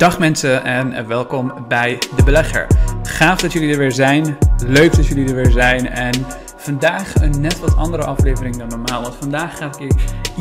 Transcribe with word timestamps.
Dag 0.00 0.18
mensen 0.18 0.64
en 0.64 1.06
welkom 1.06 1.52
bij 1.68 1.98
De 2.16 2.22
Belegger. 2.22 2.66
Gaaf 3.02 3.40
dat 3.40 3.52
jullie 3.52 3.72
er 3.72 3.78
weer 3.78 3.92
zijn. 3.92 4.38
Leuk 4.66 4.96
dat 4.96 5.06
jullie 5.06 5.28
er 5.28 5.34
weer 5.34 5.50
zijn. 5.50 5.88
En 5.88 6.14
vandaag 6.56 7.14
een 7.14 7.40
net 7.40 7.60
wat 7.60 7.76
andere 7.76 8.04
aflevering 8.04 8.56
dan 8.56 8.68
normaal. 8.68 9.02
Want 9.02 9.14
vandaag 9.14 9.56
ga 9.56 9.70
ik 9.78 9.92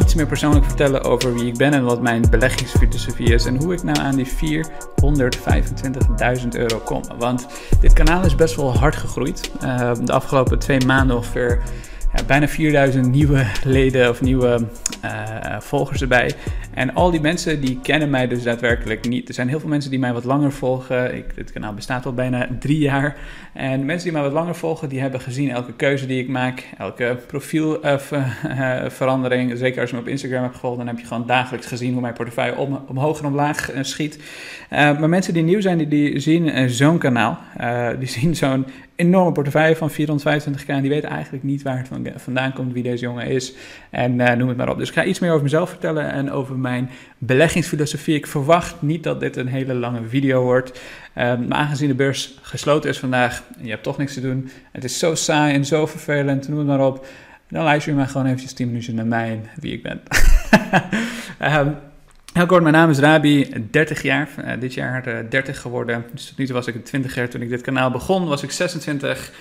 iets 0.01 0.13
meer 0.13 0.25
persoonlijk 0.25 0.65
vertellen 0.65 1.03
over 1.03 1.33
wie 1.33 1.45
ik 1.45 1.57
ben 1.57 1.73
en 1.73 1.83
wat 1.83 2.01
mijn 2.01 2.25
beleggingsfilosofie 2.29 3.33
is. 3.33 3.45
En 3.45 3.55
hoe 3.55 3.73
ik 3.73 3.83
nou 3.83 3.99
aan 3.99 4.15
die 4.15 4.27
425.000 6.41 6.47
euro 6.49 6.77
kom. 6.77 7.01
Want 7.17 7.47
dit 7.81 7.93
kanaal 7.93 8.25
is 8.25 8.35
best 8.35 8.55
wel 8.55 8.77
hard 8.77 8.95
gegroeid. 8.95 9.51
Uh, 9.63 9.91
de 10.03 10.13
afgelopen 10.13 10.59
twee 10.59 10.85
maanden 10.85 11.15
ongeveer 11.15 11.61
bijna 12.27 12.47
4000 12.47 13.11
nieuwe 13.11 13.45
leden 13.63 14.09
of 14.09 14.21
nieuwe 14.21 14.67
uh, 15.05 15.59
volgers 15.59 16.01
erbij. 16.01 16.31
En 16.73 16.93
al 16.93 17.11
die 17.11 17.21
mensen 17.21 17.61
die 17.61 17.79
kennen 17.81 18.09
mij 18.09 18.27
dus 18.27 18.43
daadwerkelijk 18.43 19.07
niet. 19.07 19.27
Er 19.27 19.33
zijn 19.33 19.47
heel 19.47 19.59
veel 19.59 19.69
mensen 19.69 19.89
die 19.89 19.99
mij 19.99 20.13
wat 20.13 20.23
langer 20.23 20.51
volgen. 20.51 21.15
Ik, 21.15 21.25
het 21.35 21.51
kanaal 21.51 21.73
bestaat 21.73 22.05
al 22.05 22.13
bijna 22.13 22.47
drie 22.59 22.79
jaar. 22.79 23.17
En 23.53 23.85
mensen 23.85 24.03
die 24.03 24.13
mij 24.17 24.21
wat 24.21 24.31
langer 24.31 24.55
volgen, 24.55 24.89
die 24.89 24.99
hebben 24.99 25.21
gezien 25.21 25.49
elke 25.49 25.73
keuze 25.73 26.05
die 26.05 26.21
ik 26.21 26.27
maak, 26.27 26.65
elke 26.77 27.17
profielverandering. 27.27 29.57
Zeker 29.57 29.81
als 29.81 29.89
je 29.89 29.95
me 29.95 30.01
op 30.01 30.07
Instagram 30.07 30.41
hebt 30.41 30.53
gevolgd, 30.53 30.77
dan 30.77 30.87
heb 30.87 30.99
je 30.99 31.05
gewoon 31.05 31.27
dagelijks 31.27 31.67
gezien 31.67 31.91
hoe 31.91 32.01
mijn 32.01 32.13
portefeuille 32.13 32.57
om, 32.57 32.79
omhoog 32.87 33.19
en 33.19 33.25
omlaag 33.25 33.71
schiet. 33.81 34.19
maar 34.69 35.09
mensen 35.09 35.33
die 35.33 35.43
nieuw 35.43 35.61
zijn, 35.61 35.77
die, 35.77 35.87
die 35.87 36.19
zien 36.19 36.69
zo'n 36.69 36.97
kanaal. 36.97 37.39
die 37.99 38.07
zien 38.07 38.35
zo'n 38.35 38.65
enorme 38.99 39.31
portefeuille 39.31 39.75
van 39.75 39.91
425k. 39.91 40.65
En 40.65 40.81
die 40.81 40.89
weten 40.89 41.09
eigenlijk 41.09 41.43
niet 41.43 41.61
waar 41.61 41.77
het 41.77 41.87
vandaan 42.15 42.53
komt, 42.53 42.73
wie 42.73 42.83
deze 42.83 43.03
jongen 43.03 43.27
is. 43.27 43.53
En 43.89 44.19
uh, 44.19 44.31
noem 44.31 44.47
het 44.47 44.57
maar 44.57 44.69
op. 44.69 44.77
Dus 44.77 44.87
ik 44.87 44.93
ga 44.93 45.03
iets 45.03 45.19
meer 45.19 45.31
over 45.31 45.43
mezelf 45.43 45.69
vertellen 45.69 46.11
en 46.11 46.31
over 46.31 46.57
mijn 46.57 46.89
beleggingsfilosofie. 47.17 48.15
Ik 48.15 48.27
verwacht 48.27 48.81
niet 48.81 49.03
dat 49.03 49.19
dit 49.19 49.35
een 49.35 49.47
hele 49.47 49.73
lange 49.73 50.01
video 50.07 50.41
wordt. 50.43 50.81
Um, 51.17 51.47
maar 51.47 51.57
aangezien 51.57 51.87
de 51.87 51.95
beurs 51.95 52.37
gesloten 52.41 52.89
is 52.89 52.99
vandaag 52.99 53.43
en 53.57 53.63
je 53.63 53.69
hebt 53.69 53.83
toch 53.83 53.97
niks 53.97 54.13
te 54.13 54.21
doen. 54.21 54.49
Het 54.71 54.83
is 54.83 54.99
zo 54.99 55.15
saai 55.15 55.53
en 55.53 55.65
zo 55.65 55.85
vervelend, 55.85 56.47
noem 56.47 56.57
het 56.57 56.67
maar 56.67 56.85
op. 56.85 57.07
Dan 57.49 57.63
luister 57.63 57.91
je 57.91 57.97
maar 57.97 58.07
gewoon 58.07 58.25
eventjes 58.25 58.53
10 58.53 58.67
minuten 58.67 58.95
naar 58.95 59.05
mij 59.05 59.29
en 59.29 59.43
wie 59.59 59.73
ik 59.73 59.83
ben. 59.83 60.01
um, 61.41 61.75
Heel 62.33 62.45
kort, 62.45 62.61
mijn 62.61 62.73
naam 62.73 62.89
is 62.89 62.99
Rabi, 62.99 63.65
30 63.71 64.01
jaar, 64.01 64.29
uh, 64.39 64.51
dit 64.59 64.73
jaar 64.73 65.07
uh, 65.07 65.29
30 65.29 65.61
geworden. 65.61 66.05
Dus 66.11 66.25
tot 66.25 66.37
nu 66.37 66.45
toe 66.45 66.53
was 66.53 66.67
ik 66.67 66.85
20 66.85 67.15
jaar 67.15 67.29
toen 67.29 67.41
ik 67.41 67.49
dit 67.49 67.61
kanaal 67.61 67.91
begon, 67.91 68.27
was 68.27 68.43
ik 68.43 68.51
26. 68.51 69.31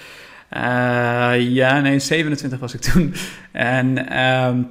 Uh, 0.56 1.34
ja, 1.38 1.80
nee, 1.80 1.98
27 1.98 2.58
was 2.58 2.74
ik 2.74 2.80
toen. 2.80 3.14
En 3.52 4.18
um, 4.22 4.68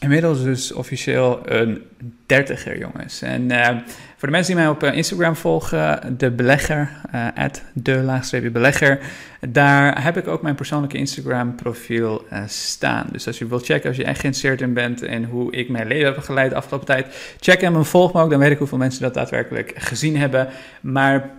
inmiddels 0.00 0.42
dus 0.42 0.72
officieel 0.72 1.40
een 1.44 1.82
dertiger, 2.26 2.78
jongens. 2.78 3.22
En 3.22 3.52
uh, 3.52 3.68
voor 4.16 4.28
de 4.28 4.34
mensen 4.34 4.54
die 4.54 4.62
mij 4.62 4.72
op 4.72 4.82
Instagram 4.82 5.36
volgen, 5.36 6.14
de 6.18 6.30
belegger, 6.30 6.90
uh, 7.14 7.44
de 7.72 7.96
laagstreepje 7.96 8.50
belegger, 8.50 8.98
daar 9.48 10.02
heb 10.02 10.16
ik 10.16 10.28
ook 10.28 10.42
mijn 10.42 10.54
persoonlijke 10.54 10.96
Instagram 10.96 11.54
profiel 11.54 12.26
staan. 12.46 13.06
Dus 13.12 13.26
als 13.26 13.38
je 13.38 13.46
wilt 13.46 13.64
checken, 13.64 13.88
als 13.88 13.96
je 13.96 14.04
echt 14.04 14.20
geïnteresseerd 14.20 14.60
in 14.60 14.74
bent 14.74 15.02
in 15.02 15.24
hoe 15.24 15.52
ik 15.52 15.68
mijn 15.68 15.86
leven 15.86 16.06
heb 16.06 16.14
begeleid 16.14 16.50
de 16.50 16.56
afgelopen 16.56 16.86
tijd, 16.86 17.36
check 17.40 17.60
hem 17.60 17.76
en 17.76 17.86
volg 17.86 18.12
me 18.12 18.20
ook, 18.20 18.30
dan 18.30 18.38
weet 18.38 18.50
ik 18.50 18.58
hoeveel 18.58 18.78
mensen 18.78 19.02
dat 19.02 19.14
daadwerkelijk 19.14 19.72
gezien 19.76 20.16
hebben. 20.16 20.48
Maar 20.80 21.30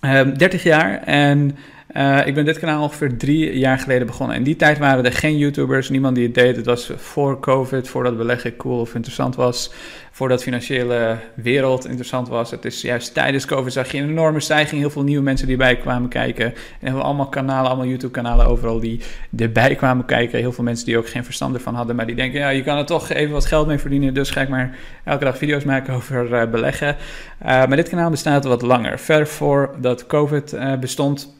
30 0.00 0.62
jaar 0.62 1.02
en... 1.02 1.56
Uh, 1.96 2.26
ik 2.26 2.34
ben 2.34 2.44
dit 2.44 2.58
kanaal 2.58 2.82
ongeveer 2.82 3.16
drie 3.16 3.58
jaar 3.58 3.78
geleden 3.78 4.06
begonnen. 4.06 4.36
In 4.36 4.42
die 4.42 4.56
tijd 4.56 4.78
waren 4.78 5.04
er 5.04 5.12
geen 5.12 5.38
YouTubers, 5.38 5.88
niemand 5.88 6.14
die 6.14 6.24
het 6.24 6.34
deed. 6.34 6.56
Het 6.56 6.66
was 6.66 6.90
voor 6.96 7.40
COVID, 7.40 7.88
voordat 7.88 8.16
beleggen 8.16 8.56
cool 8.56 8.80
of 8.80 8.94
interessant 8.94 9.36
was. 9.36 9.72
Voordat 10.10 10.42
financiële 10.42 11.18
wereld 11.34 11.86
interessant 11.86 12.28
was. 12.28 12.50
Het 12.50 12.64
is 12.64 12.80
juist 12.80 13.14
tijdens 13.14 13.44
COVID 13.44 13.72
zag 13.72 13.92
je 13.92 13.98
een 13.98 14.08
enorme 14.08 14.40
stijging. 14.40 14.80
Heel 14.80 14.90
veel 14.90 15.02
nieuwe 15.02 15.22
mensen 15.22 15.46
die 15.46 15.56
erbij 15.56 15.76
kwamen 15.76 16.08
kijken. 16.08 16.54
En 16.80 16.94
we 16.94 17.00
allemaal 17.00 17.28
kanalen, 17.28 17.68
allemaal 17.68 17.86
YouTube-kanalen 17.86 18.46
overal 18.46 18.80
die 18.80 19.00
erbij 19.36 19.74
kwamen 19.74 20.04
kijken. 20.04 20.38
Heel 20.38 20.52
veel 20.52 20.64
mensen 20.64 20.86
die 20.86 20.98
ook 20.98 21.08
geen 21.08 21.24
verstand 21.24 21.54
ervan 21.54 21.74
hadden. 21.74 21.96
Maar 21.96 22.06
die 22.06 22.16
denken, 22.16 22.40
ja, 22.40 22.48
je 22.48 22.62
kan 22.62 22.78
er 22.78 22.86
toch 22.86 23.10
even 23.10 23.32
wat 23.32 23.46
geld 23.46 23.66
mee 23.66 23.78
verdienen. 23.78 24.14
Dus 24.14 24.30
ga 24.30 24.40
ik 24.40 24.48
maar 24.48 24.76
elke 25.04 25.24
dag 25.24 25.38
video's 25.38 25.64
maken 25.64 25.94
over 25.94 26.32
uh, 26.32 26.50
beleggen. 26.50 26.96
Uh, 27.42 27.48
maar 27.48 27.76
dit 27.76 27.88
kanaal 27.88 28.10
bestaat 28.10 28.44
wat 28.44 28.62
langer. 28.62 28.98
Ver 28.98 29.26
voordat 29.26 30.06
COVID 30.06 30.56
bestond 30.80 31.36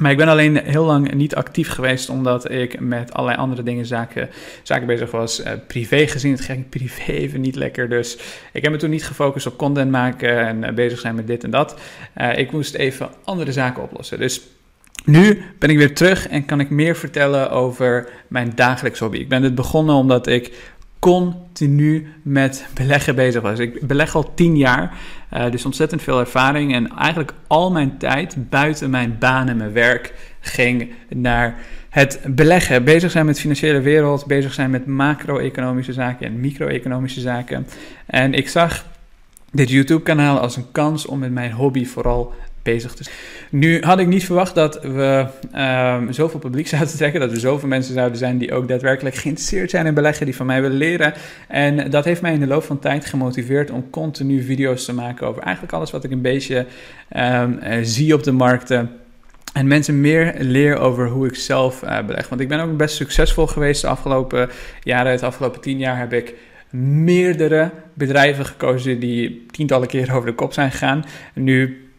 maar 0.00 0.10
ik 0.10 0.16
ben 0.16 0.28
alleen 0.28 0.56
heel 0.56 0.84
lang 0.84 1.14
niet 1.14 1.34
actief 1.34 1.68
geweest, 1.68 2.08
omdat 2.08 2.50
ik 2.50 2.80
met 2.80 3.12
allerlei 3.12 3.38
andere 3.38 3.62
dingen 3.62 3.86
zaken, 3.86 4.28
zaken 4.62 4.86
bezig 4.86 5.10
was. 5.10 5.40
Uh, 5.40 5.52
privé 5.66 6.06
gezien, 6.06 6.32
het 6.32 6.40
ging 6.40 6.68
privé 6.76 7.12
even 7.12 7.40
niet 7.40 7.56
lekker. 7.56 7.88
Dus 7.88 8.18
ik 8.52 8.62
heb 8.62 8.72
me 8.72 8.78
toen 8.78 8.90
niet 8.90 9.04
gefocust 9.04 9.46
op 9.46 9.56
content 9.56 9.90
maken 9.90 10.46
en 10.46 10.62
uh, 10.62 10.72
bezig 10.72 10.98
zijn 10.98 11.14
met 11.14 11.26
dit 11.26 11.44
en 11.44 11.50
dat. 11.50 11.80
Uh, 12.16 12.38
ik 12.38 12.52
moest 12.52 12.74
even 12.74 13.08
andere 13.24 13.52
zaken 13.52 13.82
oplossen. 13.82 14.18
Dus 14.18 14.40
nu 15.04 15.42
ben 15.58 15.70
ik 15.70 15.76
weer 15.76 15.94
terug 15.94 16.28
en 16.28 16.44
kan 16.44 16.60
ik 16.60 16.70
meer 16.70 16.96
vertellen 16.96 17.50
over 17.50 18.08
mijn 18.28 18.52
dagelijks 18.54 18.98
hobby. 18.98 19.18
Ik 19.18 19.28
ben 19.28 19.42
dit 19.42 19.54
begonnen 19.54 19.94
omdat 19.94 20.26
ik 20.26 20.72
continu 21.00 22.06
met 22.22 22.66
beleggen 22.74 23.14
bezig 23.14 23.42
was. 23.42 23.58
Ik 23.58 23.86
beleg 23.86 24.14
al 24.14 24.34
tien 24.34 24.56
jaar, 24.56 24.94
uh, 25.32 25.50
dus 25.50 25.64
ontzettend 25.64 26.02
veel 26.02 26.20
ervaring. 26.20 26.74
En 26.74 26.88
eigenlijk 26.96 27.32
al 27.46 27.70
mijn 27.70 27.98
tijd 27.98 28.36
buiten 28.50 28.90
mijn 28.90 29.16
baan 29.18 29.48
en 29.48 29.56
mijn 29.56 29.72
werk 29.72 30.14
ging 30.40 30.92
naar 31.08 31.58
het 31.88 32.20
beleggen. 32.26 32.84
Bezig 32.84 33.10
zijn 33.10 33.26
met 33.26 33.34
de 33.34 33.40
financiële 33.40 33.80
wereld, 33.80 34.26
bezig 34.26 34.52
zijn 34.52 34.70
met 34.70 34.86
macro-economische 34.86 35.92
zaken 35.92 36.26
en 36.26 36.40
micro-economische 36.40 37.20
zaken. 37.20 37.66
En 38.06 38.34
ik 38.34 38.48
zag 38.48 38.86
dit 39.52 39.70
YouTube-kanaal 39.70 40.38
als 40.38 40.56
een 40.56 40.72
kans 40.72 41.06
om 41.06 41.18
met 41.18 41.32
mijn 41.32 41.52
hobby 41.52 41.86
vooral 41.86 42.34
bezig 42.62 42.94
zijn. 42.96 43.16
Nu 43.50 43.82
had 43.82 43.98
ik 43.98 44.06
niet 44.06 44.24
verwacht 44.24 44.54
dat 44.54 44.82
we 44.82 45.26
um, 45.56 46.12
zoveel 46.12 46.38
publiek 46.38 46.68
zouden 46.74 46.96
trekken, 46.96 47.20
dat 47.20 47.30
er 47.30 47.40
zoveel 47.40 47.68
mensen 47.68 47.94
zouden 47.94 48.18
zijn 48.18 48.38
die 48.38 48.54
ook 48.54 48.68
daadwerkelijk 48.68 49.14
geïnteresseerd 49.14 49.70
zijn 49.70 49.86
in 49.86 49.94
beleggen, 49.94 50.26
die 50.26 50.36
van 50.36 50.46
mij 50.46 50.62
willen 50.62 50.76
leren. 50.76 51.14
En 51.48 51.90
dat 51.90 52.04
heeft 52.04 52.22
mij 52.22 52.32
in 52.32 52.40
de 52.40 52.46
loop 52.46 52.62
van 52.62 52.78
tijd 52.78 53.04
gemotiveerd 53.04 53.70
om 53.70 53.90
continu 53.90 54.42
video's 54.42 54.84
te 54.84 54.94
maken 54.94 55.26
over 55.26 55.42
eigenlijk 55.42 55.74
alles 55.74 55.90
wat 55.90 56.04
ik 56.04 56.10
een 56.10 56.22
beetje 56.22 56.66
um, 57.16 57.58
uh, 57.62 57.78
zie 57.82 58.14
op 58.14 58.22
de 58.22 58.32
markten. 58.32 58.90
En 59.52 59.66
mensen 59.66 60.00
meer 60.00 60.34
leer 60.38 60.78
over 60.78 61.08
hoe 61.08 61.26
ik 61.26 61.34
zelf 61.34 61.82
uh, 61.82 62.02
beleg. 62.06 62.28
Want 62.28 62.40
ik 62.40 62.48
ben 62.48 62.60
ook 62.60 62.76
best 62.76 62.96
succesvol 62.96 63.46
geweest 63.46 63.80
de 63.80 63.88
afgelopen 63.88 64.48
jaren. 64.82 65.12
Het 65.12 65.22
afgelopen 65.22 65.60
tien 65.60 65.78
jaar 65.78 65.98
heb 65.98 66.12
ik 66.12 66.34
meerdere 66.70 67.70
bedrijven 67.94 68.46
gekozen 68.46 69.00
die 69.00 69.46
tientallen 69.50 69.88
keren 69.88 70.14
over 70.14 70.28
de 70.28 70.34
kop 70.34 70.52
zijn 70.52 70.70
gegaan. 70.70 71.04
Nu 71.34 71.89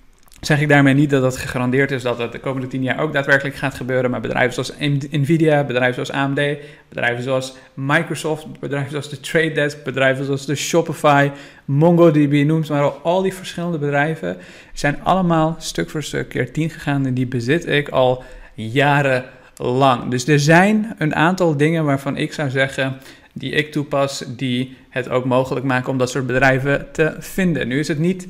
zeg 0.42 0.62
ik 0.62 0.70
daarmee 0.70 0.94
niet 0.94 1.10
dat 1.10 1.24
het 1.24 1.38
gegarandeerd 1.38 1.92
is 1.92 2.02
dat 2.02 2.18
het 2.18 2.32
de 2.32 2.40
komende 2.40 2.68
tien 2.68 2.84
jaar 2.84 3.00
ook 3.00 3.14
daadwerkelijk 3.14 3.56
gaat 3.56 3.74
gebeuren. 3.74 4.12
Maar 4.12 4.22
bedrijven 4.22 4.54
zoals 4.54 4.74
Nvidia, 5.12 5.64
bedrijven 5.64 5.94
zoals 5.94 6.12
AMD, 6.12 6.42
bedrijven 6.90 7.24
zoals 7.24 7.56
Microsoft, 7.74 8.60
bedrijven 8.60 8.92
zoals 8.92 9.10
de 9.10 9.20
Trade 9.20 9.52
Desk, 9.52 9.84
bedrijven 9.84 10.26
zoals 10.26 10.46
de 10.46 10.56
Shopify, 10.56 11.30
MongoDB, 11.66 12.44
noemt 12.46 12.70
maar 12.70 12.82
al. 12.82 13.00
Al 13.04 13.22
die 13.22 13.34
verschillende 13.34 13.78
bedrijven 13.78 14.38
zijn 14.74 15.04
allemaal 15.04 15.56
stuk 15.60 15.90
voor 15.90 16.04
stuk 16.04 16.30
keer 16.30 16.52
tien 16.52 16.70
gegaan 16.70 17.06
en 17.06 17.14
die 17.14 17.28
bezit 17.28 17.68
ik 17.68 17.90
al 17.90 18.24
jarenlang. 18.54 20.10
Dus 20.10 20.28
er 20.28 20.40
zijn 20.40 20.96
een 20.98 21.16
aantal 21.16 21.58
dingen 21.58 21.86
waarvan 21.86 22.18
ik 22.18 22.34
zou 22.34 22.50
zeggen 22.50 22.98
die 23.34 23.52
ik 23.52 23.72
toepas, 23.72 24.24
die 24.28 24.78
het 24.90 25.10
ook 25.10 25.26
mogelijk 25.26 25.66
maken 25.66 25.92
om 25.92 25.98
dat 25.98 26.10
soort 26.10 26.28
bedrijven 26.28 26.88
te 26.92 27.16
vinden. 27.20 27.68
Nu 27.68 27.80
is 27.80 27.88
het 27.88 28.00
niet 28.00 28.28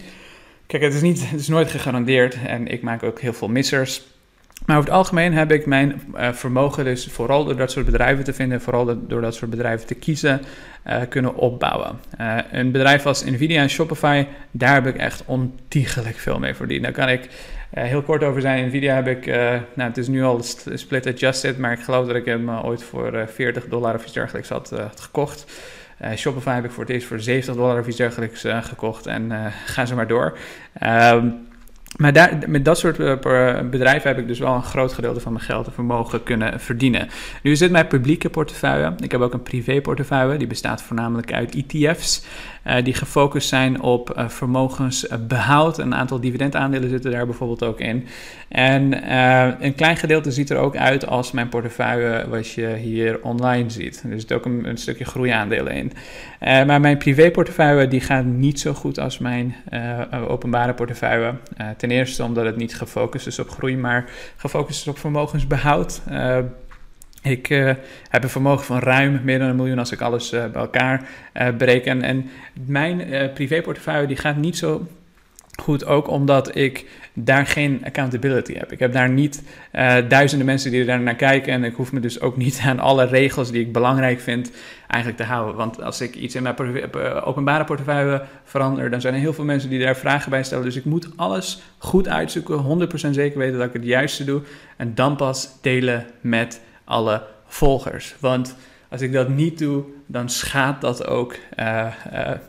Kijk, 0.72 0.84
het 0.84 0.94
is, 0.94 1.02
niet, 1.02 1.30
het 1.30 1.40
is 1.40 1.48
nooit 1.48 1.72
gegarandeerd 1.72 2.38
en 2.46 2.68
ik 2.68 2.82
maak 2.82 3.04
ook 3.04 3.20
heel 3.20 3.34
veel 3.34 3.48
missers. 3.48 4.02
Maar 4.66 4.78
over 4.78 4.90
het 4.90 4.98
algemeen 4.98 5.34
heb 5.34 5.52
ik 5.52 5.66
mijn 5.66 6.02
uh, 6.16 6.32
vermogen 6.32 6.84
dus 6.84 7.08
vooral 7.08 7.46
door 7.46 7.56
dat 7.56 7.72
soort 7.72 7.86
bedrijven 7.86 8.24
te 8.24 8.34
vinden, 8.34 8.62
vooral 8.62 9.08
door 9.08 9.22
dat 9.22 9.36
soort 9.36 9.52
bedrijven 9.52 9.88
te 9.88 9.94
kiezen, 9.96 10.42
uh, 10.88 11.02
kunnen 11.10 11.36
opbouwen. 11.36 12.00
Uh, 12.22 12.38
een 12.52 12.72
bedrijf 12.72 13.06
als 13.06 13.24
Nvidia 13.24 13.62
en 13.62 13.70
Shopify, 13.70 14.26
daar 14.52 14.74
heb 14.74 14.88
ik 14.88 14.96
echt 14.96 15.24
ontiegelijk 15.26 16.18
veel 16.18 16.40
mee 16.40 16.54
verdiend. 16.54 16.84
Daar 16.84 16.92
kan 16.92 17.10
ik 17.10 17.30
heel 17.70 18.02
kort 18.02 18.24
over 18.24 18.42
zijn. 18.42 18.68
Nvidia 18.68 18.96
heb 18.96 19.08
ik, 19.08 19.26
nou 19.26 19.90
het 19.90 19.98
is 19.98 20.08
nu 20.08 20.24
al 20.24 20.42
split 20.74 21.08
adjusted, 21.08 21.58
maar 21.58 21.72
ik 21.72 21.84
geloof 21.84 22.08
dat 22.08 22.16
ik 22.16 22.26
hem 22.26 22.50
ooit 22.50 22.84
voor 22.84 23.28
40 23.34 23.68
dollar 23.68 23.96
of 23.96 24.04
iets 24.04 24.14
dergelijks 24.14 24.50
had, 24.50 24.70
had 24.70 25.00
gekocht. 25.00 25.46
Uh, 26.02 26.16
Shopify 26.16 26.54
heb 26.54 26.66
ik 26.66 26.72
voor 26.72 26.84
het 26.84 26.94
eerst 26.94 27.08
voor 27.08 27.20
70 27.20 27.56
dollar 27.56 27.80
of 27.80 27.88
iets 27.88 27.98
dergelijks 27.98 28.46
uh, 28.46 28.64
gekocht 28.64 29.06
en 29.06 29.32
uh, 29.32 29.46
ga 29.74 29.86
ze 29.86 29.96
maar 29.96 30.08
door. 30.08 30.38
Um, 30.84 31.48
maar 31.98 32.14
daar, 32.14 32.38
met 32.48 32.66
dat 32.66 32.78
soort 32.78 33.00
eh, 33.00 33.60
bedrijven 33.70 34.10
heb 34.10 34.18
ik 34.20 34.28
dus 34.28 34.40
wel 34.40 34.54
een 34.54 34.64
groot 34.64 34.94
gedeelte 34.94 35.20
van 35.20 35.34
mijn 35.34 35.46
geld 35.46 35.66
en 35.66 35.74
vermogen 35.74 36.24
kunnen 36.24 36.60
verdienen. 36.60 37.08
Nu 37.44 37.52
is 37.52 37.60
dit 37.60 37.72
mijn 37.72 37.88
publieke 37.88 38.30
portefeuille. 38.30 38.94
Ik 39.00 39.12
heb 39.12 39.22
ook 39.22 39.34
een 39.34 39.44
privé 39.44 39.82
portefeuille. 39.82 40.38
Die 40.38 40.48
bestaat 40.48 40.82
voornamelijk 40.82 41.34
uit 41.34 41.56
ETF's. 41.56 42.24
Uh, 42.68 42.76
die 42.84 42.94
gefocust 42.94 43.48
zijn 43.48 43.82
op 43.82 44.18
uh, 44.18 44.30
vermogensbehoud. 44.30 45.78
Een 45.78 45.96
aantal 45.96 46.20
dividendaandelen 46.20 46.90
zitten 46.90 47.12
daar 47.12 47.26
bijvoorbeeld 47.26 47.64
ook 47.64 47.80
in. 47.80 48.08
En 48.48 49.14
een 49.66 49.76
klein 49.76 49.98
gedeelte 49.98 50.32
ziet 50.32 50.50
er 50.50 50.58
ook 50.58 50.76
uit 50.76 51.08
als 51.08 51.32
mijn 51.32 51.50
portefeuille, 51.50 52.30
wat 52.30 52.50
je 52.50 52.68
hier 52.68 53.20
online 53.22 53.70
ziet. 53.70 54.04
Er 54.12 54.20
zit 54.20 54.34
ook 54.34 54.46
een, 54.46 54.70
een 54.70 54.78
stukje 54.78 55.06
groeiaandelen 55.06 55.74
in. 55.74 55.92
maar 56.40 56.82
mijn 56.82 56.98
privéportefeuille 56.98 57.88
die 57.88 58.02
gaat 58.02 58.26
niet 58.26 58.60
zo 58.60 58.74
goed 58.74 59.00
als 59.00 59.18
mijn 59.18 59.56
openbare 60.28 60.74
portefeuille. 60.74 61.34
Ten 61.82 61.92
eerste 61.92 62.24
omdat 62.24 62.46
het 62.46 62.56
niet 62.56 62.76
gefocust 62.76 63.28
is 63.28 63.40
op 63.40 63.50
groei, 63.50 63.78
maar 63.78 64.10
gefocust 64.36 64.82
is 64.82 64.88
op 64.88 64.98
vermogensbehoud. 64.98 66.02
Ik 67.22 67.50
uh, 67.50 67.74
heb 68.10 68.24
een 68.24 68.30
vermogen 68.30 68.66
van 68.66 68.80
ruim 68.80 69.22
meer 69.24 69.40
dan 69.40 69.48
een 69.48 69.56
miljoen 69.56 69.80
als 69.80 69.92
ik 69.92 70.02
alles 70.02 70.34
uh, 70.34 70.46
bij 70.46 70.62
elkaar 70.62 71.10
uh, 71.34 71.50
bereken. 71.50 72.02
En 72.02 72.30
mijn 72.66 73.32
privéportefeuille 73.34 74.08
die 74.08 74.18
gaat 74.18 74.36
niet 74.36 74.58
zo 74.58 74.88
goed, 75.60 75.86
ook 75.86 76.08
omdat 76.08 76.56
ik 76.56 76.86
daar 77.14 77.46
geen 77.46 77.82
accountability 77.86 78.54
heb. 78.54 78.72
Ik 78.72 78.80
heb 78.80 78.94
daar 78.94 79.10
niet 79.10 79.44
duizenden 80.08 80.46
mensen 80.46 80.72
die 80.72 80.86
er 80.86 81.00
naar 81.00 81.16
kijken 81.16 81.54
en 81.54 81.64
ik 81.64 81.76
hoef 81.76 81.92
me 81.92 82.00
dus 82.00 82.22
ook 82.22 82.38
niet 82.38 82.62
aan 82.66 82.80
alle 82.80 83.06
regels 83.06 83.52
die 83.52 83.62
ik 83.62 83.74
belangrijk 83.74 84.20
vind 84.20 84.52
eigenlijk 84.88 85.22
te 85.22 85.28
houden. 85.28 85.56
Want 85.56 85.82
als 85.82 86.02
ik 86.02 86.16
iets 86.16 86.36
in 86.36 86.44
mijn 86.44 86.56
openbare 87.24 87.64
portefeuille 87.64 88.24
verander, 88.44 88.90
dan 88.90 89.02
zijn 89.02 89.14
er 89.14 89.20
heel 89.20 89.34
veel 89.34 89.46
mensen 89.46 89.70
die 89.70 89.80
daar 89.80 89.98
vragen 89.98 90.30
bij 90.30 90.44
stellen. 90.44 90.64
Dus 90.64 90.76
ik 90.76 90.86
moet 90.86 91.10
alles 91.16 91.62
goed 91.78 92.08
uitzoeken, 92.08 92.90
100% 93.06 93.10
zeker 93.10 93.40
weten 93.40 93.58
dat 93.58 93.68
ik 93.68 93.74
het 93.74 93.86
juiste 93.86 94.24
doe 94.24 94.42
en 94.78 94.96
dan 94.96 95.16
pas 95.16 95.50
delen 95.62 96.06
met 96.22 96.62
alle 96.84 97.24
volgers. 97.46 98.16
Want 98.20 98.56
als 98.90 99.02
ik 99.02 99.14
dat 99.14 99.30
niet 99.30 99.58
doe, 99.58 99.84
dan 100.06 100.30
schaadt 100.30 100.82
dat 100.82 101.08
ook 101.08 101.36
ja, 101.56 101.94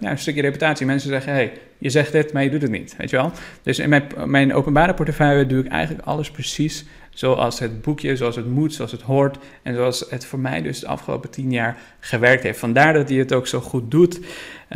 een 0.00 0.19
stukje 0.19 0.43
reputatie. 0.43 0.87
Mensen 0.87 1.08
zeggen, 1.08 1.32
hey, 1.32 1.52
je 1.82 1.90
zegt 1.90 2.12
dit, 2.12 2.32
maar 2.32 2.43
je 2.43 2.50
doet 2.50 2.62
het 2.62 2.70
niet, 2.70 2.94
weet 2.99 3.11
je 3.11 3.17
wel? 3.17 3.32
Dus 3.62 3.79
in 3.79 3.88
mijn, 3.88 4.05
mijn 4.25 4.55
openbare 4.55 4.94
portefeuille 4.94 5.46
doe 5.46 5.64
ik 5.64 5.70
eigenlijk 5.70 6.06
alles 6.06 6.31
precies 6.31 6.84
zoals 7.11 7.58
het 7.58 7.82
boekje, 7.82 8.17
zoals 8.17 8.37
het 8.37 8.46
moet, 8.46 8.75
zoals 8.75 8.93
het 8.93 9.02
hoort 9.02 9.38
en 9.62 9.75
zoals 9.75 10.06
het 10.11 10.25
voor 10.25 10.38
mij 10.38 10.62
dus 10.62 10.81
de 10.81 10.87
afgelopen 10.87 11.31
tien 11.31 11.52
jaar 11.52 11.76
gewerkt 12.00 12.43
heeft. 12.43 12.58
Vandaar 12.58 12.93
dat 12.93 13.08
hij 13.08 13.19
het 13.19 13.32
ook 13.32 13.46
zo 13.46 13.61
goed 13.61 13.90
doet. 13.90 14.20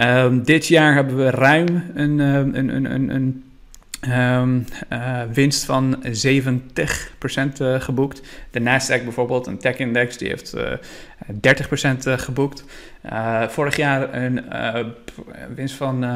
Um, 0.00 0.44
dit 0.44 0.66
jaar 0.66 0.94
hebben 0.94 1.16
we 1.16 1.30
ruim 1.30 1.84
een, 1.94 2.18
een, 2.18 2.58
een, 2.58 2.92
een, 2.92 3.14
een 3.14 3.44
Um, 4.08 4.64
uh, 4.92 5.22
winst 5.32 5.64
van 5.64 6.04
70% 6.04 6.08
uh, 7.60 7.80
geboekt. 7.80 8.22
De 8.50 8.60
Nasdaq 8.60 9.02
bijvoorbeeld, 9.04 9.46
een 9.46 9.58
tech-index, 9.58 10.16
die 10.16 10.28
heeft 10.28 10.54
uh, 10.54 10.72
30% 11.34 11.38
geboekt. 12.02 12.64
Uh, 13.12 13.42
vorig 13.48 13.76
jaar 13.76 14.14
een 14.14 14.44
uh, 14.52 14.78
winst 15.54 15.74
van 15.74 16.04
110% 16.04 16.08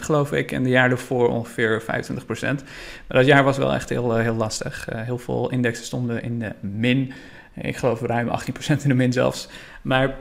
geloof 0.00 0.32
ik. 0.32 0.52
En 0.52 0.62
de 0.62 0.68
jaar 0.68 0.88
daarvoor 0.88 1.28
ongeveer 1.28 1.82
25%. 1.82 1.86
Maar 1.86 2.62
dat 3.06 3.26
jaar 3.26 3.44
was 3.44 3.56
wel 3.56 3.74
echt 3.74 3.88
heel, 3.88 4.16
heel 4.16 4.34
lastig. 4.34 4.88
heel 4.92 5.18
veel 5.18 5.50
indexen 5.50 5.84
stonden 5.84 6.22
in 6.22 6.38
de 6.38 6.52
min. 6.60 7.12
Ik 7.54 7.76
geloof 7.76 8.00
ruim 8.00 8.28
18% 8.28 8.82
in 8.82 8.88
de 8.88 8.94
min 8.94 9.12
zelfs. 9.12 9.48
Maar 9.82 10.14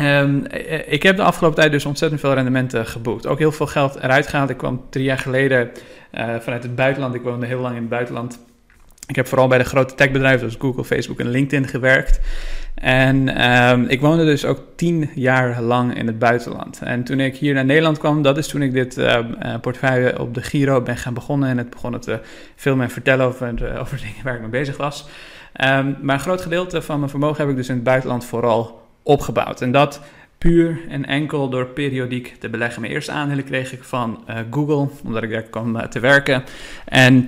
Um, 0.00 0.44
ik 0.86 1.02
heb 1.02 1.16
de 1.16 1.22
afgelopen 1.22 1.58
tijd 1.58 1.72
dus 1.72 1.84
ontzettend 1.84 2.20
veel 2.20 2.34
rendementen 2.34 2.86
geboekt. 2.86 3.26
Ook 3.26 3.38
heel 3.38 3.52
veel 3.52 3.66
geld 3.66 3.96
eruit 3.96 4.26
gehaald. 4.26 4.50
Ik 4.50 4.56
kwam 4.56 4.82
drie 4.90 5.04
jaar 5.04 5.18
geleden 5.18 5.70
vanuit 6.12 6.62
het 6.62 6.74
buitenland. 6.74 7.14
Ik 7.14 7.22
woonde 7.22 7.46
heel 7.46 7.60
lang 7.60 7.74
in 7.74 7.80
het 7.80 7.90
buitenland. 7.90 8.38
Ik 9.06 9.16
heb 9.16 9.26
vooral 9.26 9.48
bij 9.48 9.58
de 9.58 9.64
grote 9.64 9.94
techbedrijven 9.94 10.38
zoals 10.38 10.56
Google, 10.58 10.84
Facebook 10.84 11.20
en 11.20 11.28
LinkedIn 11.28 11.68
gewerkt. 11.68 12.20
En 12.74 13.44
um, 13.70 13.84
ik 13.88 14.00
woonde 14.00 14.24
dus 14.24 14.44
ook 14.44 14.62
tien 14.76 15.10
jaar 15.14 15.62
lang 15.62 15.96
in 15.96 16.06
het 16.06 16.18
buitenland. 16.18 16.80
En 16.82 17.04
toen 17.04 17.20
ik 17.20 17.36
hier 17.36 17.54
naar 17.54 17.64
Nederland 17.64 17.98
kwam, 17.98 18.22
dat 18.22 18.38
is 18.38 18.48
toen 18.48 18.62
ik 18.62 18.72
dit 18.72 18.98
uh, 18.98 19.18
portefeuille 19.60 20.20
op 20.20 20.34
de 20.34 20.42
Giro 20.42 20.82
ben 20.82 20.96
gaan 20.96 21.14
begonnen. 21.14 21.48
En 21.48 21.58
het 21.58 21.70
begon 21.70 21.98
te 21.98 22.20
filmen 22.56 22.84
en 22.84 22.90
vertellen 22.90 23.26
over, 23.26 23.62
uh, 23.62 23.80
over 23.82 23.96
dingen 23.96 24.24
waar 24.24 24.34
ik 24.34 24.40
mee 24.40 24.50
bezig 24.50 24.76
was. 24.76 25.08
Um, 25.60 25.96
maar 26.02 26.14
een 26.14 26.20
groot 26.20 26.40
gedeelte 26.40 26.82
van 26.82 26.98
mijn 26.98 27.10
vermogen 27.10 27.40
heb 27.40 27.50
ik 27.50 27.56
dus 27.56 27.68
in 27.68 27.74
het 27.74 27.84
buitenland 27.84 28.24
vooral 28.24 28.88
opgebouwd. 29.02 29.60
En 29.60 29.72
dat 29.72 30.00
puur 30.38 30.78
en 30.88 31.06
enkel 31.06 31.48
door 31.48 31.66
periodiek 31.66 32.36
te 32.38 32.48
beleggen. 32.48 32.80
Mijn 32.80 32.92
eerste 32.92 33.12
aandelen 33.12 33.44
kreeg 33.44 33.72
ik 33.72 33.84
van 33.84 34.24
Google, 34.50 34.88
omdat 35.04 35.22
ik 35.22 35.30
daar 35.30 35.42
kwam 35.42 35.88
te 35.88 36.00
werken. 36.00 36.44
En 36.84 37.26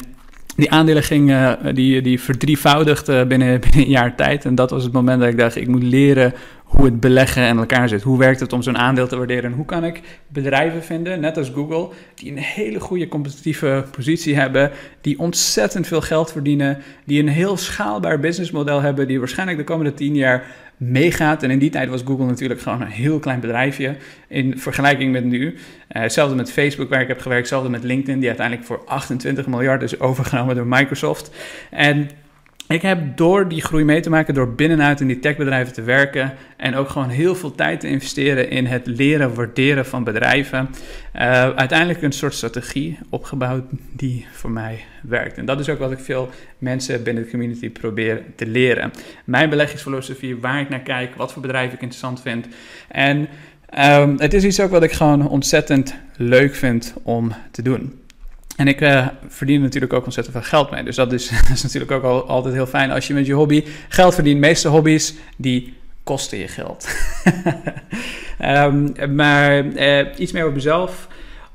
die 0.57 0.71
aandelen 0.71 1.03
gingen, 1.03 1.59
uh, 1.65 1.75
die, 1.75 2.03
die 2.03 2.21
verdrievoudigd 2.21 3.07
binnen, 3.07 3.61
binnen 3.65 3.81
een 3.81 3.89
jaar 3.89 4.15
tijd. 4.15 4.45
En 4.45 4.55
dat 4.55 4.71
was 4.71 4.83
het 4.83 4.93
moment 4.93 5.21
dat 5.21 5.29
ik 5.29 5.39
dacht, 5.39 5.57
ik 5.57 5.69
moet 5.69 5.83
leren 5.83 6.35
hoe 6.67 6.85
het 6.85 7.01
beleggen 7.01 7.49
in 7.49 7.59
elkaar 7.59 7.89
zit. 7.89 8.03
Hoe 8.03 8.19
werkt 8.19 8.41
het 8.41 8.53
om 8.53 8.63
zo'n 8.63 8.79
aandeel 8.79 9.07
te 9.07 9.17
waarderen? 9.17 9.45
En 9.45 9.57
hoe 9.57 9.65
kan 9.65 9.85
ik 9.85 10.01
bedrijven 10.29 10.83
vinden, 10.83 11.21
net 11.21 11.37
als 11.37 11.51
Google, 11.51 11.89
die 12.15 12.31
een 12.31 12.39
hele 12.39 12.81
goede 12.81 13.09
competitieve 13.09 13.85
positie 13.91 14.37
hebben, 14.37 14.71
die 15.01 15.19
ontzettend 15.19 15.87
veel 15.87 16.01
geld 16.01 16.33
verdienen, 16.33 16.83
die 17.05 17.21
een 17.21 17.29
heel 17.29 17.57
schaalbaar 17.57 18.21
businessmodel 18.21 18.81
hebben, 18.81 19.07
die 19.07 19.19
waarschijnlijk 19.19 19.59
de 19.59 19.65
komende 19.65 19.95
tien 19.95 20.15
jaar 20.15 20.45
meegaat. 20.77 21.43
En 21.43 21.51
in 21.51 21.59
die 21.59 21.71
tijd 21.71 21.89
was 21.89 22.03
Google 22.05 22.27
natuurlijk 22.27 22.61
gewoon 22.61 22.81
een 22.81 22.87
heel 22.87 23.19
klein 23.19 23.41
bedrijfje 23.41 23.97
in 24.29 24.59
vergelijking 24.59 25.13
met 25.13 25.25
nu. 25.25 25.45
Uh, 25.45 25.59
hetzelfde 25.89 26.37
met 26.37 26.53
Facebook 26.53 26.89
waar 26.89 27.01
ik 27.01 27.09
heb 27.09 27.21
gewerkt, 27.21 27.43
hetzelfde 27.43 27.71
met 27.71 27.85
LinkedIn, 27.85 28.19
die 28.19 28.29
uiteindelijk 28.29 28.67
voor 28.67 28.83
28 28.87 29.47
miljard 29.47 29.83
is 29.83 30.01
overgenomen 30.01 30.55
door 30.55 30.67
Microsoft. 30.67 31.31
En 31.71 32.11
ik 32.69 32.83
heb 32.83 33.17
door 33.17 33.49
die 33.49 33.63
groei 33.63 33.85
mee 33.85 34.01
te 34.01 34.11
maken, 34.11 34.35
door 34.35 34.55
binnenuit 34.55 35.01
in 35.01 35.07
die 35.07 35.19
techbedrijven 35.19 35.73
te 35.73 35.83
werken 35.83 36.35
en 36.57 36.75
ook 36.75 36.89
gewoon 36.89 37.09
heel 37.09 37.35
veel 37.35 37.55
tijd 37.55 37.81
te 37.81 37.89
investeren 37.89 38.51
in 38.51 38.67
het 38.67 38.87
leren 38.87 39.35
waarderen 39.35 39.87
van 39.87 40.05
bedrijven, 40.05 40.69
uh, 41.17 41.21
uiteindelijk 41.51 42.03
een 42.03 42.13
soort 42.13 42.35
strategie 42.35 42.99
opgebouwd 43.11 43.65
die 43.93 44.27
voor 44.33 44.51
mij 44.51 44.85
werkt. 45.03 45.39
En 45.39 45.45
dat 45.45 45.61
is 45.61 45.69
ook 45.69 45.79
wat 45.79 45.93
ik 45.93 45.99
veel 45.99 46.31
mensen 46.59 47.03
binnen 47.03 47.25
de 47.25 47.31
community 47.31 47.71
probeer 47.71 48.23
te 48.35 48.47
leren. 48.47 48.91
Mijn 49.25 49.51
beleggingsfilosofie, 49.51 50.37
waar 50.37 50.61
ik 50.61 50.69
naar 50.69 50.81
kijk, 50.81 51.15
wat 51.15 51.33
voor 51.33 51.43
bedrijven 51.43 51.75
ik 51.75 51.81
interessant 51.83 52.23
vind. 52.23 52.47
En 52.89 53.29
um, 53.79 54.15
het 54.19 54.35
is 54.35 54.45
iets 54.45 54.61
ook 54.61 54.71
wat 54.71 54.83
ik 54.83 54.93
gewoon 54.93 55.29
ontzettend 55.29 55.95
leuk 56.17 56.55
vind 56.55 56.95
om 57.03 57.33
te 57.51 57.63
doen. 57.63 58.06
En 58.57 58.69
ik 58.69 58.81
uh, 58.81 59.07
verdien 59.29 59.61
natuurlijk 59.61 59.93
ook 59.93 60.05
ontzettend 60.05 60.37
veel 60.37 60.47
geld 60.47 60.71
mee. 60.71 60.83
Dus 60.83 60.97
dat 60.97 61.13
is, 61.13 61.31
is 61.53 61.63
natuurlijk 61.63 61.93
ook 61.93 62.03
al, 62.03 62.29
altijd 62.29 62.55
heel 62.55 62.67
fijn 62.67 62.91
als 62.91 63.07
je 63.07 63.15
met 63.15 63.27
je 63.27 63.33
hobby 63.33 63.65
geld 63.89 64.15
verdient. 64.15 64.41
De 64.41 64.47
meeste 64.47 64.69
hobby's 64.69 65.15
die 65.37 65.75
kosten 66.05 66.39
je 66.39 66.49
geld. 66.49 66.89
um, 68.45 68.95
maar 69.17 69.65
uh, 69.65 70.07
iets 70.17 70.33
meer 70.33 70.47
op 70.47 70.55
mezelf. 70.55 71.09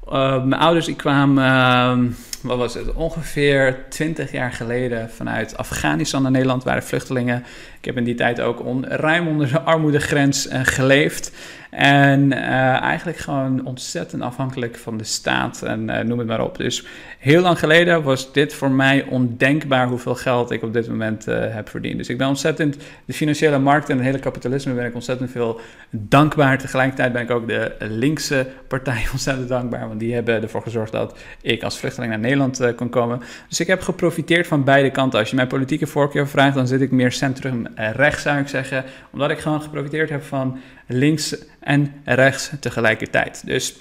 Uh, 0.07 0.43
mijn 0.43 0.61
ouders 0.61 0.85
die 0.85 0.95
kwamen, 0.95 1.43
ehm, 1.43 2.05
wat 2.41 2.57
was 2.57 2.73
het, 2.73 2.93
ongeveer 2.93 3.85
20 3.89 4.31
jaar 4.31 4.51
geleden 4.51 5.09
vanuit 5.09 5.57
Afghanistan 5.57 6.21
naar 6.21 6.31
Nederland, 6.31 6.63
waren 6.63 6.83
vluchtelingen. 6.83 7.43
Ik 7.81 7.87
heb 7.87 7.97
in 7.97 8.03
die 8.03 8.15
tijd 8.15 8.41
ook 8.41 8.65
on, 8.65 8.85
ruim 8.85 9.27
onder 9.27 9.51
de 9.51 9.61
armoedegrens 9.61 10.47
geleefd. 10.51 11.31
En 11.71 12.31
uh, 12.31 12.81
eigenlijk 12.81 13.17
gewoon 13.17 13.65
ontzettend 13.65 14.21
afhankelijk 14.21 14.77
van 14.77 14.97
de 14.97 15.03
staat 15.03 15.61
en 15.61 15.89
uh, 15.89 15.99
noem 15.99 16.17
het 16.17 16.27
maar 16.27 16.43
op. 16.43 16.57
Dus 16.57 16.85
heel 17.19 17.41
lang 17.41 17.59
geleden 17.59 18.03
was 18.03 18.33
dit 18.33 18.53
voor 18.53 18.71
mij 18.71 19.05
ondenkbaar 19.09 19.87
hoeveel 19.87 20.15
geld 20.15 20.51
ik 20.51 20.63
op 20.63 20.73
dit 20.73 20.87
moment 20.87 21.25
heb 21.25 21.69
verdiend. 21.69 21.97
Dus 21.97 22.09
ik 22.09 22.17
ben 22.17 22.27
ontzettend, 22.27 22.77
de 23.05 23.13
financiële 23.13 23.59
markt 23.59 23.89
en 23.89 23.95
het 23.95 24.05
hele 24.05 24.19
kapitalisme 24.19 24.73
ben 24.73 24.85
ik 24.85 24.93
ontzettend 24.93 25.31
veel 25.31 25.59
dankbaar. 25.89 26.57
Tegelijkertijd 26.57 27.13
ben 27.13 27.21
ik 27.21 27.31
ook 27.31 27.47
de 27.47 27.75
linkse 27.79 28.47
partij 28.67 29.05
ontzettend 29.11 29.47
dankbaar, 29.49 29.87
want 29.87 29.99
die 29.99 30.13
hebben 30.13 30.41
ervoor 30.41 30.61
gezorgd 30.61 30.91
dat 30.91 31.17
ik 31.41 31.63
als 31.63 31.79
vluchteling 31.79 32.11
naar 32.11 32.21
Nederland 32.21 32.75
kon 32.75 32.89
komen. 32.89 33.21
Dus 33.49 33.59
ik 33.59 33.67
heb 33.67 33.81
geprofiteerd 33.81 34.47
van 34.47 34.63
beide 34.63 34.91
kanten. 34.91 35.19
Als 35.19 35.29
je 35.29 35.35
mijn 35.35 35.47
politieke 35.47 35.87
voorkeur 35.87 36.27
vraagt, 36.27 36.55
dan 36.55 36.67
zit 36.67 36.81
ik 36.81 36.91
meer 36.91 37.11
centrum 37.11 37.65
rechts 37.75 38.21
zou 38.21 38.39
ik 38.39 38.47
zeggen, 38.47 38.83
omdat 39.11 39.31
ik 39.31 39.39
gewoon 39.39 39.61
geprofiteerd 39.61 40.09
heb 40.09 40.23
van 40.23 40.59
links 40.87 41.35
en 41.59 41.93
rechts 42.05 42.51
tegelijkertijd. 42.59 43.45
Dus 43.45 43.75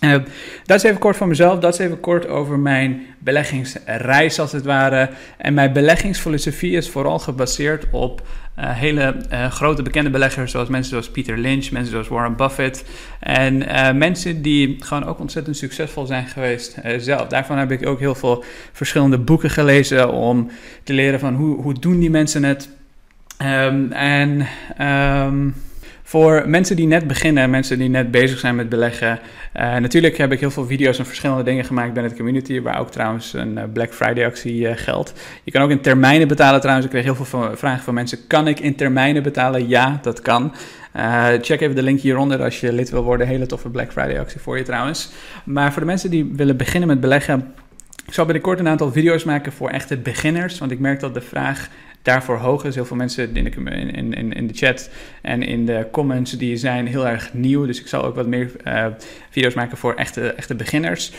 uh, 0.00 0.12
dat 0.64 0.76
is 0.76 0.82
even 0.82 0.98
kort 0.98 1.16
van 1.16 1.28
mezelf. 1.28 1.58
Dat 1.58 1.72
is 1.72 1.78
even 1.78 2.00
kort 2.00 2.26
over 2.26 2.58
mijn 2.58 3.02
beleggingsreis, 3.18 4.40
als 4.40 4.52
het 4.52 4.64
ware. 4.64 5.10
En 5.38 5.54
mijn 5.54 5.72
beleggingsfilosofie 5.72 6.76
is 6.76 6.90
vooral 6.90 7.18
gebaseerd 7.18 7.86
op 7.90 8.22
uh, 8.58 8.70
hele 8.70 9.16
grote 9.50 9.82
bekende 9.82 10.10
beleggers, 10.10 10.50
zoals 10.50 10.68
mensen 10.68 10.90
zoals 10.90 11.10
Peter 11.10 11.38
Lynch, 11.38 11.70
mensen 11.70 11.90
zoals 11.90 12.08
Warren 12.08 12.36
Buffett. 12.36 12.84
En 13.20 13.58
mensen 13.98 14.42
die 14.42 14.76
gewoon 14.78 15.04
ook 15.04 15.20
ontzettend 15.20 15.56
succesvol 15.56 16.06
zijn 16.06 16.26
geweest 16.26 16.76
zelf. 16.98 17.26
Daarvan 17.26 17.58
heb 17.58 17.70
ik 17.70 17.86
ook 17.86 17.98
heel 17.98 18.14
veel 18.14 18.44
verschillende 18.72 19.18
boeken 19.18 19.50
gelezen 19.50 20.12
om 20.12 20.50
te 20.84 20.92
leren 20.92 21.20
van 21.20 21.34
hoe, 21.34 21.62
hoe 21.62 21.74
doen 21.74 21.98
die 21.98 22.10
mensen 22.10 22.44
het. 22.44 22.68
Um, 23.42 23.92
en. 23.92 24.46
Um, 24.80 25.54
Voor 26.02 26.42
mensen 26.46 26.76
die 26.76 26.86
net 26.86 27.06
beginnen, 27.06 27.50
mensen 27.50 27.78
die 27.78 27.88
net 27.88 28.10
bezig 28.10 28.38
zijn 28.38 28.56
met 28.56 28.68
beleggen. 28.68 29.18
Uh, 29.56 29.76
natuurlijk 29.76 30.16
heb 30.16 30.32
ik 30.32 30.40
heel 30.40 30.50
veel 30.50 30.66
video's 30.66 30.98
en 30.98 31.06
verschillende 31.06 31.42
dingen 31.42 31.64
gemaakt 31.64 31.92
binnen 31.92 32.10
de 32.10 32.16
community, 32.16 32.60
waar 32.60 32.80
ook 32.80 32.90
trouwens 32.90 33.32
een 33.32 33.56
uh, 33.56 33.62
Black 33.72 33.94
Friday 33.94 34.26
actie 34.26 34.60
uh, 34.60 34.70
geldt. 34.74 35.12
Je 35.44 35.50
kan 35.50 35.62
ook 35.62 35.70
in 35.70 35.80
termijnen 35.80 36.28
betalen 36.28 36.60
trouwens. 36.60 36.86
Ik 36.86 36.92
kreeg 36.92 37.04
heel 37.04 37.24
veel 37.24 37.50
vragen 37.54 37.82
van 37.82 37.94
mensen. 37.94 38.18
Kan 38.26 38.48
ik 38.48 38.60
in 38.60 38.74
termijnen 38.76 39.22
betalen? 39.22 39.68
Ja, 39.68 39.98
dat 40.02 40.20
kan. 40.20 40.54
check 41.40 41.60
even 41.60 41.74
de 41.74 41.82
link 41.82 42.00
hieronder 42.00 42.42
als 42.42 42.60
je 42.60 42.72
lid 42.72 42.90
wil 42.90 43.02
worden. 43.02 43.26
Hele 43.26 43.46
toffe 43.46 43.68
Black 43.68 43.92
Friday 43.92 44.18
actie 44.18 44.40
voor 44.40 44.58
je 44.58 44.64
trouwens. 44.64 45.10
Maar 45.44 45.72
voor 45.72 45.80
de 45.80 45.86
mensen 45.86 46.10
die 46.10 46.32
willen 46.36 46.56
beginnen 46.56 46.88
met 46.88 47.00
beleggen. 47.00 47.52
Ik 48.06 48.14
zal 48.14 48.24
binnenkort 48.24 48.58
een 48.58 48.68
aantal 48.68 48.92
video's 48.92 49.24
maken 49.24 49.52
voor 49.52 49.70
echte 49.70 49.96
beginners. 49.96 50.58
Want 50.58 50.70
ik 50.70 50.78
merk 50.78 51.00
dat 51.00 51.14
de 51.14 51.20
vraag 51.20 51.68
daarvoor 52.02 52.36
hoog 52.36 52.64
is. 52.64 52.74
Heel 52.74 52.84
veel 52.84 52.96
mensen 52.96 53.36
in 53.36 53.44
de, 53.44 53.50
in, 53.50 54.14
in, 54.14 54.32
in 54.32 54.46
de 54.46 54.54
chat 54.54 54.90
en 55.22 55.42
in 55.42 55.66
de 55.66 55.86
comments 55.92 56.32
die 56.32 56.56
zijn 56.56 56.86
heel 56.86 57.08
erg 57.08 57.34
nieuw. 57.34 57.66
Dus 57.66 57.80
ik 57.80 57.86
zal 57.86 58.04
ook 58.04 58.14
wat 58.14 58.26
meer 58.26 58.50
uh, 58.66 58.86
video's 59.30 59.54
maken 59.54 59.76
voor 59.76 59.94
echte, 59.94 60.32
echte 60.32 60.54
beginners. 60.54 61.12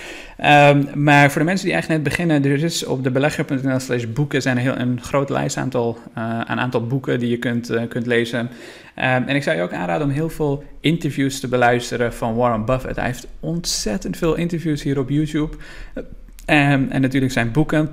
Um, 0.46 0.88
maar 1.04 1.32
voor 1.32 1.42
de 1.42 1.48
mensen 1.48 1.68
die 1.68 1.76
echt 1.76 1.88
net 1.88 2.04
beginnen, 2.04 2.46
er 2.46 2.64
is 2.64 2.86
op 2.86 3.04
de 3.04 3.12
belegger.nl 3.12 3.80
slash 3.80 4.06
boeken 4.14 4.42
zijn 4.42 4.58
heel, 4.58 4.78
een 4.78 5.02
groot 5.02 5.30
lijst 5.30 5.58
aantal, 5.58 5.98
uh, 6.18 6.42
een 6.48 6.60
aantal 6.60 6.88
boeken 6.88 7.20
die 7.20 7.30
je 7.30 7.38
kunt, 7.38 7.72
uh, 7.72 7.82
kunt 7.88 8.06
lezen. 8.06 8.40
Um, 8.40 8.48
en 8.96 9.36
ik 9.36 9.44
zou 9.44 9.58
je 9.58 9.64
ook 9.64 9.74
aanraden 9.74 10.08
om 10.08 10.14
heel 10.14 10.30
veel 10.30 10.64
interviews 10.80 11.40
te 11.40 11.48
beluisteren 11.48 12.14
van 12.14 12.36
Warren 12.36 12.66
Buffett. 12.66 12.96
Hij 12.96 13.06
heeft 13.06 13.28
ontzettend 13.40 14.18
veel 14.18 14.36
interviews 14.36 14.84
hier 14.84 15.00
op 15.00 15.10
YouTube. 15.10 15.56
Um, 15.96 16.88
en 16.90 17.02
natuurlijk 17.02 17.34
zijn 17.34 17.52
boeken. 17.52 17.92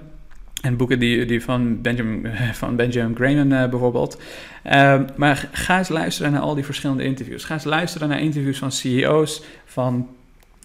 En 0.63 0.77
boeken 0.77 0.99
die, 0.99 1.25
die 1.25 1.43
van, 1.43 1.81
Benjamin, 1.81 2.27
van 2.53 2.77
Benjamin 2.77 3.17
Graham 3.17 3.53
uh, 3.53 3.69
bijvoorbeeld. 3.69 4.21
Uh, 4.67 5.01
maar 5.17 5.49
ga 5.53 5.79
eens 5.79 5.89
luisteren 5.89 6.33
naar 6.33 6.41
al 6.41 6.55
die 6.55 6.65
verschillende 6.65 7.05
interviews. 7.05 7.45
Ga 7.45 7.55
eens 7.55 7.65
luisteren 7.65 8.09
naar 8.09 8.21
interviews 8.21 8.59
van 8.59 8.73
CEO's, 8.73 9.43
van 9.65 10.09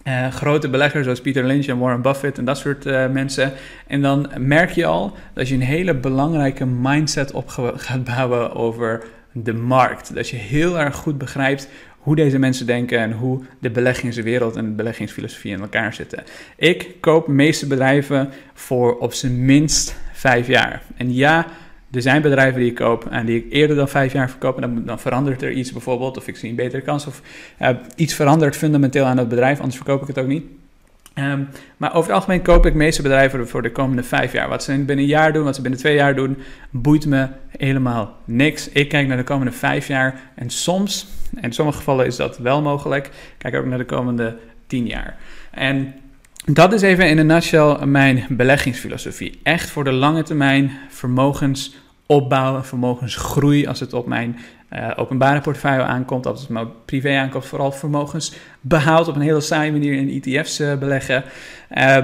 uh, 0.04 0.28
grote 0.28 0.68
beleggers 0.68 1.04
zoals 1.04 1.20
Peter 1.20 1.44
Lynch 1.44 1.66
en 1.66 1.78
Warren 1.78 2.02
Buffett 2.02 2.38
en 2.38 2.44
dat 2.44 2.58
soort 2.58 2.86
uh, 2.86 3.08
mensen. 3.08 3.52
En 3.86 4.02
dan 4.02 4.30
merk 4.38 4.70
je 4.70 4.86
al 4.86 5.16
dat 5.32 5.48
je 5.48 5.54
een 5.54 5.60
hele 5.60 5.94
belangrijke 5.94 6.66
mindset 6.66 7.32
op 7.32 7.48
gaat 7.76 8.04
bouwen 8.04 8.54
over 8.54 9.04
de 9.32 9.54
markt. 9.54 10.14
Dat 10.14 10.28
je 10.28 10.36
heel 10.36 10.78
erg 10.78 10.96
goed 10.96 11.18
begrijpt 11.18 11.68
hoe 12.04 12.16
deze 12.16 12.38
mensen 12.38 12.66
denken 12.66 12.98
en 12.98 13.12
hoe 13.12 13.40
de 13.58 13.70
beleggingswereld 13.70 14.56
en 14.56 14.64
de 14.64 14.70
beleggingsfilosofie 14.70 15.52
in 15.52 15.60
elkaar 15.60 15.94
zitten. 15.94 16.24
Ik 16.56 16.96
koop 17.00 17.28
meeste 17.28 17.66
bedrijven 17.66 18.30
voor 18.54 18.98
op 18.98 19.12
zijn 19.12 19.44
minst 19.44 19.96
vijf 20.12 20.46
jaar. 20.46 20.82
En 20.96 21.14
ja, 21.14 21.46
er 21.90 22.02
zijn 22.02 22.22
bedrijven 22.22 22.60
die 22.60 22.70
ik 22.70 22.74
koop 22.74 23.06
en 23.10 23.26
die 23.26 23.36
ik 23.36 23.52
eerder 23.52 23.76
dan 23.76 23.88
vijf 23.88 24.12
jaar 24.12 24.30
verkoop. 24.30 24.54
En 24.54 24.60
dan, 24.60 24.84
dan 24.84 25.00
verandert 25.00 25.42
er 25.42 25.52
iets 25.52 25.72
bijvoorbeeld, 25.72 26.16
of 26.16 26.28
ik 26.28 26.36
zie 26.36 26.48
een 26.48 26.56
betere 26.56 26.82
kans, 26.82 27.06
of 27.06 27.22
uh, 27.62 27.68
iets 27.96 28.14
verandert 28.14 28.56
fundamenteel 28.56 29.04
aan 29.04 29.16
dat 29.16 29.28
bedrijf, 29.28 29.58
anders 29.58 29.76
verkoop 29.76 30.02
ik 30.02 30.08
het 30.08 30.18
ook 30.18 30.26
niet. 30.26 30.44
Um, 31.14 31.48
maar 31.76 31.94
over 31.94 32.02
het 32.02 32.18
algemeen 32.18 32.42
koop 32.42 32.66
ik 32.66 32.74
meeste 32.74 33.02
bedrijven 33.02 33.48
voor 33.48 33.62
de 33.62 33.72
komende 33.72 34.02
vijf 34.02 34.32
jaar. 34.32 34.48
Wat 34.48 34.62
ze 34.62 34.72
binnen 34.72 34.98
een 34.98 35.06
jaar 35.06 35.32
doen, 35.32 35.44
wat 35.44 35.54
ze 35.54 35.60
binnen 35.60 35.80
twee 35.80 35.94
jaar 35.94 36.14
doen, 36.14 36.38
boeit 36.70 37.06
me 37.06 37.28
helemaal 37.56 38.16
niks. 38.24 38.68
Ik 38.68 38.88
kijk 38.88 39.06
naar 39.06 39.16
de 39.16 39.24
komende 39.24 39.52
vijf 39.52 39.88
jaar 39.88 40.20
en 40.34 40.50
soms, 40.50 41.06
in 41.40 41.52
sommige 41.52 41.78
gevallen 41.78 42.06
is 42.06 42.16
dat 42.16 42.38
wel 42.38 42.62
mogelijk, 42.62 43.10
kijk 43.38 43.54
ook 43.54 43.64
naar 43.64 43.78
de 43.78 43.84
komende 43.84 44.36
tien 44.66 44.86
jaar. 44.86 45.16
En 45.50 45.94
dat 46.44 46.72
is 46.72 46.82
even 46.82 47.08
in 47.08 47.18
een 47.18 47.26
nutshell 47.26 47.86
mijn 47.86 48.26
beleggingsfilosofie. 48.28 49.40
Echt 49.42 49.70
voor 49.70 49.84
de 49.84 49.92
lange 49.92 50.22
termijn 50.22 50.70
vermogens 50.88 51.76
opbouwen, 52.06 52.64
vermogensgroei 52.64 53.66
als 53.66 53.80
het 53.80 53.92
op 53.92 54.06
mijn 54.06 54.38
uh, 54.76 54.90
openbare 54.96 55.40
portefeuille 55.40 55.82
aankomt, 55.82 56.26
als 56.26 56.40
het 56.40 56.48
mijn 56.48 56.68
privé 56.84 57.18
aankomt, 57.18 57.46
vooral 57.46 57.72
vermogens 57.72 58.34
behaalt 58.60 59.08
op 59.08 59.14
een 59.14 59.20
hele 59.20 59.40
saaie 59.40 59.72
manier 59.72 59.92
in 59.92 60.22
ETF's 60.22 60.60
uh, 60.60 60.78
beleggen. 60.78 61.24
Uh, 61.70 61.96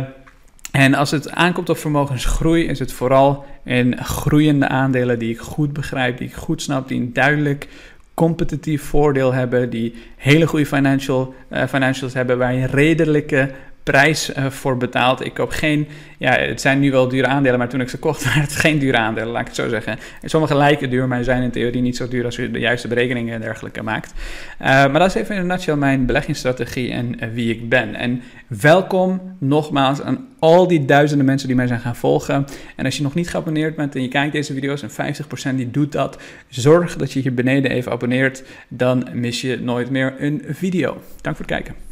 en 0.72 0.94
als 0.94 1.10
het 1.10 1.30
aankomt 1.30 1.68
op 1.68 1.78
vermogensgroei, 1.78 2.66
is 2.66 2.78
het 2.78 2.92
vooral 2.92 3.44
in 3.64 3.98
groeiende 4.04 4.68
aandelen 4.68 5.18
die 5.18 5.30
ik 5.30 5.40
goed 5.40 5.72
begrijp, 5.72 6.18
die 6.18 6.28
ik 6.28 6.34
goed 6.34 6.62
snap, 6.62 6.88
die 6.88 7.00
een 7.00 7.12
duidelijk 7.12 7.68
competitief 8.14 8.82
voordeel 8.82 9.32
hebben, 9.32 9.70
die 9.70 9.94
hele 10.16 10.46
goede 10.46 10.66
financial, 10.66 11.34
financials 11.68 12.14
hebben, 12.14 12.38
waar 12.38 12.54
je 12.54 12.66
redelijke 12.66 13.50
prijs 13.82 14.30
uh, 14.37 14.46
voor 14.46 14.76
betaald. 14.76 15.25
Ik 15.25 15.34
koop 15.34 15.50
geen, 15.50 15.88
ja, 16.18 16.32
het 16.32 16.60
zijn 16.60 16.80
nu 16.80 16.90
wel 16.90 17.08
dure 17.08 17.26
aandelen, 17.26 17.58
maar 17.58 17.68
toen 17.68 17.80
ik 17.80 17.88
ze 17.88 17.99
kocht 17.99 18.25
waren 18.25 18.42
het 18.42 18.56
geen 18.56 18.78
dure 18.78 18.96
aandelen, 18.96 19.28
laat 19.28 19.40
ik 19.40 19.46
het 19.46 19.56
zo 19.56 19.68
zeggen. 19.68 19.99
sommige 20.25 20.54
lijken 20.54 20.90
duur, 20.90 21.08
maar 21.08 21.25
zijn 21.25 21.42
in 21.42 21.50
theorie 21.50 21.82
niet 21.82 21.96
zo 21.96 22.08
duur 22.08 22.25
als 22.25 22.37
je 22.37 22.50
de 22.50 22.58
juiste 22.58 22.88
berekeningen 22.88 23.34
en 23.34 23.40
dergelijke 23.40 23.82
maakt. 23.82 24.12
Uh, 24.12 24.66
maar 24.66 24.99
dat 24.99 25.06
is 25.06 25.14
even 25.14 25.34
in 25.34 25.40
een 25.40 25.46
nutshell 25.46 25.76
mijn 25.76 26.06
beleggingsstrategie 26.06 26.92
en 26.92 27.25
uh, 27.25 27.28
wie 27.32 27.50
ik 27.50 27.68
ben. 27.68 27.94
En 27.94 28.22
welkom 28.46 29.37
nogmaals 29.38 30.02
aan 30.02 30.28
al 30.38 30.66
die 30.66 30.84
duizenden 30.84 31.26
mensen 31.26 31.49
die 31.49 31.56
mij 31.56 31.66
zijn 31.66 31.80
gaan 31.80 31.96
volgen. 31.96 32.46
En 32.76 32.84
als 32.84 32.96
je 32.96 33.02
nog 33.02 33.14
niet 33.14 33.30
geabonneerd 33.30 33.76
bent 33.76 33.94
en 33.94 34.02
je 34.02 34.08
kijkt 34.08 34.32
deze 34.32 34.52
video's 34.52 34.82
en 34.82 35.14
50% 35.52 35.54
die 35.54 35.70
doet 35.70 35.92
dat, 35.92 36.18
zorg 36.49 36.96
dat 36.96 37.12
je 37.12 37.20
hier 37.20 37.34
beneden 37.34 37.70
even 37.70 37.92
abonneert. 37.92 38.42
Dan 38.68 39.08
mis 39.12 39.40
je 39.40 39.60
nooit 39.60 39.90
meer 39.90 40.14
een 40.18 40.42
video. 40.49 41.02
Dank 41.20 41.37
voor 41.37 41.46
het 41.46 41.54
kijken. 41.54 41.89